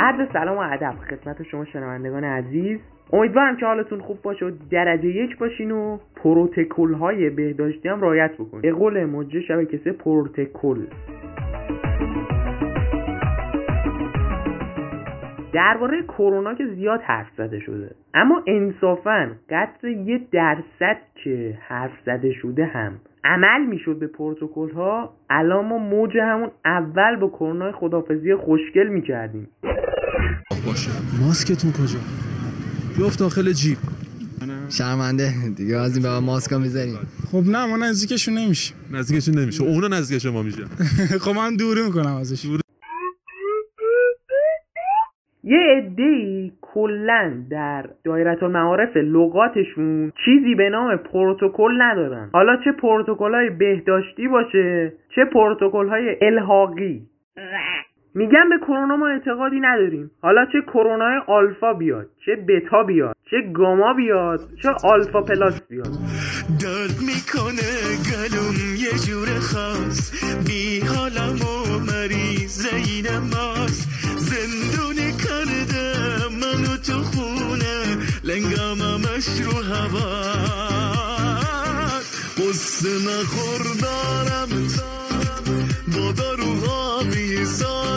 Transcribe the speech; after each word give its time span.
عرض 0.00 0.28
سلام 0.32 0.56
و 0.56 0.60
ادب. 0.60 0.94
خدمت 1.10 1.42
شما 1.42 1.64
شنوندگان 1.64 2.24
عزیز. 2.24 2.78
امیدوارم 3.12 3.56
که 3.56 3.66
حالتون 3.66 4.00
خوب 4.00 4.22
باشه 4.22 4.46
و 4.46 4.50
درجه 4.70 5.08
یک 5.08 5.38
باشین 5.38 5.70
و 5.70 5.98
پروتکل 6.16 6.94
های 6.94 7.30
بهداشتی 7.30 7.88
هم 7.88 8.00
رعایت 8.00 8.34
بکنین. 8.34 8.62
به 8.62 8.72
قول 8.72 9.04
مجری 9.04 9.42
شبکه 9.42 9.80
سه 9.84 9.92
پروتکل. 9.92 10.86
درباره 15.52 16.02
کرونا 16.02 16.54
که 16.54 16.66
زیاد 16.66 17.00
حرف 17.00 17.30
زده 17.36 17.58
شده. 17.58 17.90
اما 18.14 18.42
انصافا 18.46 19.30
قدر 19.50 19.88
یه 19.88 20.20
درصد 20.32 20.96
که 21.14 21.58
حرف 21.60 21.92
زده 22.06 22.32
شده 22.32 22.64
هم 22.64 22.92
عمل 23.24 23.66
می‌شد 23.66 23.98
به 23.98 24.06
پروتکل 24.06 24.70
ها 24.70 25.10
الان 25.30 25.66
ما 25.66 25.78
موج 25.78 26.18
همون 26.18 26.50
اول 26.64 27.16
با 27.16 27.28
کرونا 27.28 27.72
خدافزی 27.72 28.34
خوشگل 28.34 28.86
می‌کردیم. 28.86 29.48
باشه. 30.66 30.90
ماسکتون 31.20 31.72
کجا؟ 31.72 31.98
جفت 32.98 33.18
داخل 33.18 33.52
جیب. 33.52 33.78
شرمنده. 34.68 35.32
دیگه 35.56 35.76
از 35.76 35.96
این 35.96 36.02
به 36.02 36.18
ماسکا 36.18 36.58
می‌ذاریم. 36.58 36.98
خب 37.32 37.42
نه 37.46 37.66
ما 37.66 37.76
نزدیکشون 37.76 38.34
نمیشیم. 38.34 38.76
نزدیکشون 38.98 39.38
نمیشه. 39.38 39.62
اونا 39.64 39.88
نزدیک 39.88 40.18
شما 40.18 40.42
میشه 40.42 40.64
خب 41.20 41.36
من 41.36 41.56
دوری 41.56 41.82
می‌کنم 41.82 42.16
ازش. 42.16 42.44
یه 45.44 45.58
عده‌ای 45.76 46.52
کلا 46.62 47.44
در 47.50 47.90
دایره 48.04 48.42
المعارف 48.42 48.96
لغاتشون 48.96 50.12
چیزی 50.24 50.54
به 50.54 50.70
نام 50.70 50.96
پروتکل 50.96 51.72
ندارن. 51.78 52.30
حالا 52.32 52.56
چه 52.64 52.72
پروتکل 52.72 53.34
های 53.34 53.50
بهداشتی 53.50 54.28
باشه 54.28 54.92
چه 55.14 55.24
پروتکل 55.24 55.88
های 55.88 56.16
الحاقی. 56.22 57.02
میگن 58.14 58.48
به 58.50 58.58
کرونا 58.66 58.96
ما 58.96 59.08
اعتقادی 59.08 59.60
نداریم. 59.60 60.10
حالا 60.22 60.46
چه 60.52 60.58
کرونا 60.66 61.24
آلفا 61.26 61.72
بیاد 61.72 62.06
چه 62.26 62.32
بتا 62.48 62.82
بیاد 62.82 63.16
چه 63.30 63.36
گاما 63.54 63.94
بیاد 63.94 64.40
چه 64.62 64.68
آلفا 64.84 65.20
پلاس 65.22 65.60
بیاد. 65.68 65.88
درد 66.60 66.96
می‌کنه 67.10 67.70
گلوم 68.10 68.56
یه 68.76 68.98
جور 69.06 69.28
خاص. 69.38 70.24
بی 70.46 70.80
حالم 70.80 71.36
و 71.42 71.78
مریض 71.78 72.66
این 72.72 73.06
ماست. 73.18 73.88
زندونی 74.18 75.12
کرده 75.24 75.92
منو 76.40 76.76
تو 76.86 77.02
خونه. 77.02 77.96
لنگم 78.24 78.78
همش 78.86 79.28
رو 79.44 79.62
هوا. 79.62 80.10
قصه 82.38 82.88
نخور 82.88 83.62
دارم. 83.82 84.50
با 85.94 86.12
داروها 86.12 87.02
می‌سازم. 87.02 87.89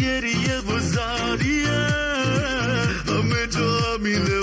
گریه 0.00 0.58
و 0.68 0.72
زاریه 0.92 1.78
همه 3.08 3.42
جا 3.54 3.70
همینه 3.94 4.38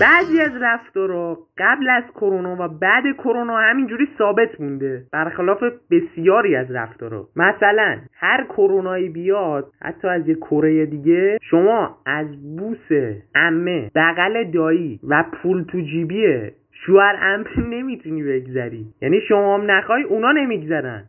بعضی 0.00 0.40
از 0.40 0.62
رفتارا 0.62 1.38
قبل 1.58 1.90
از 1.90 2.04
کرونا 2.14 2.56
و 2.60 2.68
بعد 2.68 3.04
کرونا 3.18 3.58
همینجوری 3.58 4.08
ثابت 4.18 4.60
مونده. 4.60 5.02
برخلاف 5.12 5.62
بسیاری 5.90 6.56
از 6.56 6.70
رفتارا. 6.70 7.28
مثلا 7.36 7.98
هر 8.14 8.44
کرونایی 8.44 9.08
بیاد 9.08 9.72
حتی 9.82 10.08
از 10.08 10.28
یه 10.28 10.34
کره 10.34 10.86
دیگه 10.86 11.38
شما 11.50 11.98
از 12.06 12.56
بوس 12.56 13.16
امه 13.34 13.90
بغل 13.94 14.50
دایی 14.50 15.00
و 15.08 15.24
پول 15.32 15.64
تو 15.64 15.80
جیبیه. 15.80 16.52
شوهر 16.86 17.16
ام 17.22 17.44
نمی‌تونی 17.74 18.22
بگذری. 18.22 18.86
یعنی 19.02 19.20
شما 19.28 19.54
هم 19.54 19.70
نخوای 19.70 20.02
اونا 20.02 20.32
نمیگذرن. 20.32 21.04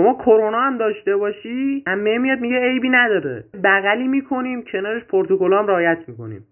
شما 0.00 0.14
کرونا 0.14 0.60
هم 0.60 0.78
داشته 0.78 1.16
باشی؟ 1.16 1.82
امه 1.86 2.18
میاد 2.18 2.40
میگه 2.40 2.60
عیبی 2.60 2.88
نداره. 2.88 3.44
بغلی 3.64 4.08
می‌کنیم 4.08 4.62
کنارش 4.72 5.04
پروتکل 5.04 5.52
هم 5.52 5.66
رعایت 5.66 5.98
می‌کنیم. 6.08 6.44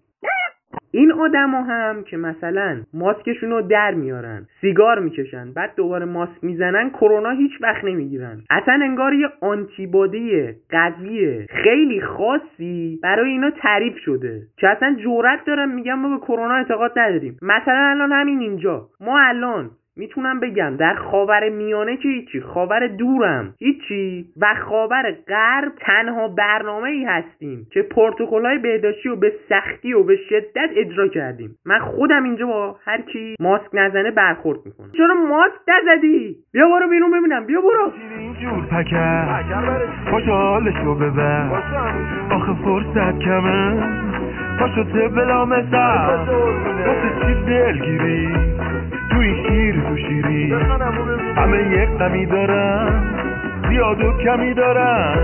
این 0.91 1.13
آدما 1.13 1.63
هم 1.63 2.05
که 2.05 2.17
مثلا 2.17 2.83
ماسکشون 2.95 3.51
رو 3.51 3.63
در 3.63 3.95
میارن 3.95 4.47
سیگار 4.61 4.99
می‌کشن 4.99 5.53
بعد 5.53 5.71
دوباره 5.77 6.05
ماسک 6.05 6.45
می‌زنن 6.45 6.91
کرونا 6.91 7.31
هیچ 7.31 7.53
وقت 7.61 7.85
نمی‌گیرن. 7.85 8.43
اصلا 8.51 8.81
انگار 8.83 9.15
یه 9.15 9.29
آنتیبادی 9.41 10.49
قوی 10.71 11.47
خیلی 11.51 12.01
خاصی 12.01 13.01
برای 13.03 13.31
اینا 13.31 13.51
تعریف 13.51 13.97
شده. 14.05 14.43
که 14.57 14.69
اصلا 14.69 14.97
جورت 15.03 15.45
دارن 15.47 15.75
میگن 15.75 15.95
ما 15.95 16.19
به 16.19 16.27
کرونا 16.27 16.55
اعتقاد 16.55 16.99
نداریم. 16.99 17.37
مثلا 17.43 17.91
الان 17.91 18.13
همین 18.13 18.41
اینجا. 18.41 18.89
ما 19.01 19.19
الان 19.21 19.71
می‌تونم 19.99 20.41
بگم 20.41 20.77
در 20.77 20.95
خاور 20.95 21.49
میانه 21.49 21.97
که 21.97 22.09
هیچی 22.09 22.41
خاور 22.41 22.87
دورم 22.87 23.55
هیچی 23.59 24.27
و 24.41 24.55
خاور 24.69 25.17
غرب 25.29 25.73
تنها 25.81 26.29
برنامه 26.29 26.89
ای 26.89 27.05
هستیم 27.05 27.67
که 27.73 27.83
پروتکل 27.83 28.47
های 28.47 28.59
بهداشتی 28.59 29.09
رو 29.09 29.17
به 29.17 29.33
سختی 29.49 29.93
و 29.93 30.03
به 30.03 30.17
شدت 30.29 30.71
اجرا 30.77 31.09
کردیم. 31.09 31.51
من 31.67 31.79
خودم 31.79 32.25
اینجا 32.25 32.47
با 32.47 32.77
هر 32.85 33.01
کی 33.01 33.35
ماسک 33.41 33.71
نزنه 33.73 34.11
برخورد 34.11 34.59
می‌کنم. 34.65 34.91
چرا 34.97 35.15
ماسک 35.15 35.61
نزدی؟ 35.69 36.37
بیا 36.53 36.69
برو 36.69 36.89
بیرون 36.89 37.11
ببینم. 37.11 37.47
بیا 37.47 37.61
برو. 37.61 37.93
اینجور 38.19 38.67
پکر 38.67 39.43
خوشحالشو 40.11 40.95
ببر. 40.95 41.49
آخه 42.31 42.53
فرصت 42.65 43.19
کمه. 43.19 43.83
پاشو 44.59 45.09
بلا 45.09 45.45
مثل؟ 45.45 45.77
چی 47.27 47.35
دلگیری؟ 47.47 48.48
شیر 49.35 49.81
تو 49.89 49.97
شیری. 49.97 50.53
همه 51.37 51.83
یک 51.83 51.89
قمی 51.99 52.27
دارن 52.27 53.03
زیاد 53.69 54.01
و 54.01 54.13
کمی 54.25 54.55
دارن. 54.55 55.17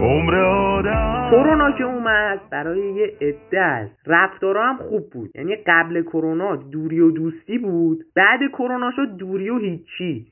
عمر 0.00 0.34
آدم. 0.34 1.28
کرونا 1.30 1.70
که 1.70 1.84
اومد 1.84 2.40
برای 2.50 2.80
یه 2.80 3.12
عده 3.20 3.60
از 3.60 3.88
رفتارا 4.06 4.66
هم 4.66 4.76
خوب 4.76 5.10
بود. 5.12 5.30
یعنی 5.34 5.56
قبل 5.66 6.02
کرونا 6.02 6.56
دوری 6.56 7.00
و 7.00 7.10
دوستی 7.10 7.58
بود 7.58 7.98
بعد 8.16 8.40
کرونا 8.52 8.90
شد 8.96 9.16
دوری 9.16 9.50
و 9.50 9.58
هیچی. 9.58 10.26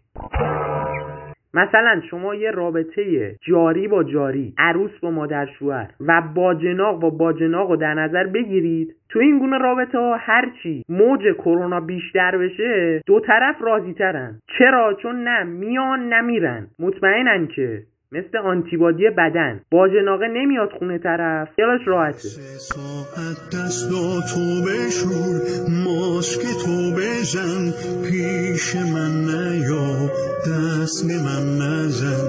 مثلا 1.55 2.01
شما 2.11 2.35
یه 2.35 2.51
رابطه 2.51 3.37
جاری 3.41 3.89
با 3.89 4.05
جاری 4.05 4.55
عروس 4.59 4.91
با 5.03 5.11
مادر 5.11 5.47
شوهر 5.47 5.91
و 6.01 6.23
باجناق 6.35 7.01
با 7.01 7.11
باجناق 7.11 7.71
رو 7.71 7.77
در 7.77 7.95
نظر 7.95 8.27
بگیرید 8.27 8.95
تو 9.09 9.19
این 9.19 9.39
گونه 9.39 9.59
رابطه 9.59 9.99
ها 9.99 10.17
هرچی 10.17 10.85
موج 10.89 11.21
کرونا 11.39 11.81
بیشتر 11.81 12.39
بشه 12.39 13.03
دو 13.07 13.21
طرف 13.21 13.57
راضی 13.61 13.95
ترن. 13.95 14.39
چرا؟ 14.59 14.95
چون 14.95 15.25
نه 15.29 15.45
میان 15.45 16.13
نمیرن. 16.13 16.67
مطمئنن 16.79 17.47
که 17.47 17.83
مثل 18.13 18.39
آنتیبادی 18.45 19.11
بدن. 19.19 19.61
باجناقه 19.71 20.27
نمیاد 20.27 20.71
خونه 20.79 20.99
طرف. 20.99 21.49
خیالش 21.57 21.81
راحته. 21.87 22.29
ساعت 22.59 23.39
دستاتو 23.55 24.45
بشور 24.67 25.41
ماسک 25.85 26.41
تو 26.65 26.91
بزن. 26.97 27.73
پیش 28.11 28.77
من 28.77 29.13
نیا 29.25 30.11
دست 30.47 31.07
به 31.07 31.17
من 31.27 31.59
نزن. 31.59 32.29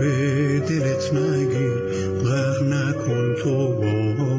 به 0.00 0.60
دلت 0.68 1.14
نگیر 1.14 1.78
غرق 2.24 2.62
نکن 2.62 3.34
تو 3.42 3.68
با 3.80 4.33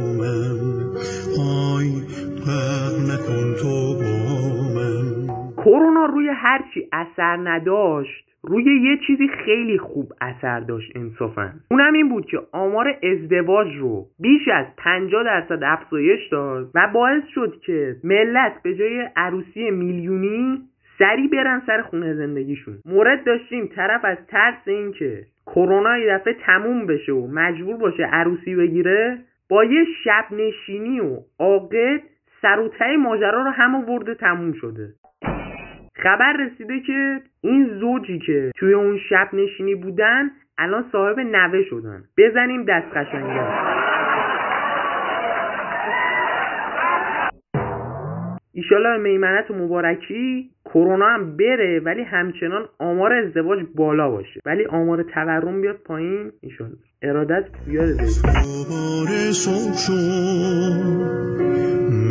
هرچی 6.45 6.89
اثر 6.92 7.36
نداشت 7.36 8.25
روی 8.44 8.63
یه 8.63 8.97
چیزی 9.07 9.27
خیلی 9.27 9.77
خوب 9.77 10.13
اثر 10.21 10.59
داشت 10.59 10.92
انصافا. 10.95 11.53
اونم 11.71 11.94
این 11.94 12.09
بود 12.09 12.25
که 12.25 12.39
آمار 12.51 13.00
ازدواج 13.03 13.75
رو 13.75 14.06
بیش 14.19 14.47
از 14.53 14.65
50 14.77 15.24
درصد 15.24 15.63
افزایش 15.63 16.27
داد 16.31 16.71
و 16.75 16.88
باعث 16.94 17.24
شد 17.36 17.59
که 17.65 17.95
ملت 18.03 18.53
به 18.63 18.75
جای 18.75 19.09
عروسی 19.15 19.71
میلیونی 19.71 20.62
سری 21.00 21.27
برن 21.27 21.62
سر 21.68 21.81
خونه 21.81 22.13
زندگیشون. 22.13 22.77
مورد 22.86 23.25
داشتیم 23.25 23.69
طرف 23.75 24.06
از 24.06 24.18
ترس 24.27 24.68
این 24.68 24.92
که 24.92 25.24
کرونا 25.45 25.97
یه 25.97 26.18
دفعه 26.18 26.33
تموم 26.45 26.86
بشه 26.86 27.12
و 27.12 27.27
مجبور 27.27 27.77
باشه 27.77 28.03
عروسی 28.03 28.56
بگیره 28.56 29.18
با 29.50 29.63
یه 29.63 29.86
شب 30.03 30.25
نشینی 30.31 31.00
و 31.00 31.18
عاقد 31.39 32.01
سر 32.42 32.95
ماجرا 32.95 33.44
رو 33.44 33.51
هم 33.51 33.89
ورده 33.89 34.15
تموم 34.15 34.53
شده. 34.53 34.94
خبر 36.03 36.33
رسیده 36.39 36.80
که 36.80 37.21
این 37.42 37.69
زوجی 37.80 38.19
که 38.19 38.51
توی 38.56 38.74
اون 38.74 39.00
شب 39.09 39.30
نشینی 39.33 39.75
بودن 39.75 40.31
الان 40.57 40.86
صاحب 40.92 41.19
نوه 41.19 41.63
شدن. 41.69 42.03
بزنیم 42.18 42.65
دست 42.65 42.97
قشنگه 42.97 43.75
ایشالا 48.53 48.97
میمنت 48.97 49.51
و 49.51 49.53
مبارکی 49.53 50.50
کرونا 50.65 51.06
هم 51.06 51.38
بره 51.38 51.80
ولی 51.86 52.03
همچنان 52.03 52.65
آمار 52.80 53.13
ازدواج 53.13 53.59
بالا 53.75 54.09
باشه. 54.09 54.39
ولی 54.45 54.65
آمار 54.65 55.03
تورم 55.03 55.62
بیاد 55.62 55.75
پایین 55.75 56.31
ایشون 56.42 56.71
ارادت 57.01 57.45
بیاد 57.68 57.88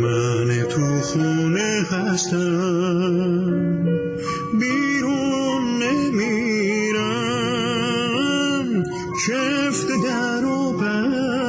من 0.01 0.65
تو 0.69 0.81
خونه 1.01 1.81
هستم. 1.91 3.04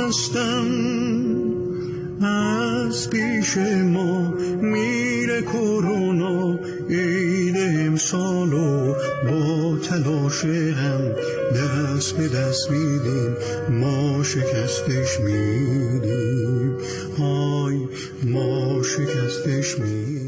بستم 0.08 0.67
از 2.23 3.11
پیش 3.11 3.56
ما 3.85 4.35
میره 4.61 5.43
کرونا. 5.43 6.58
عید 6.91 7.56
امسالو 7.56 8.94
با 9.25 9.76
تلاش 9.76 10.44
هم 10.44 11.12
دست 11.55 12.17
به 12.17 12.29
دست 12.29 12.70
میدیم. 12.70 13.37
ما 13.70 14.23
شکستش 14.25 15.20
میدیم. 15.20 16.76
های 17.19 17.79
ما 18.23 18.82
شکستش 18.82 19.79
میدیم. 19.79 20.25